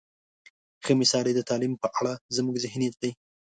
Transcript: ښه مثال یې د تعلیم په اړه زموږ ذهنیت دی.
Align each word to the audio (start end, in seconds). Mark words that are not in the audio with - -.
ښه 0.83 0.91
مثال 1.01 1.25
یې 1.29 1.33
د 1.35 1.41
تعلیم 1.49 1.73
په 1.81 1.87
اړه 1.97 2.13
زموږ 2.35 2.55
ذهنیت 2.65 2.95
دی. 3.01 3.11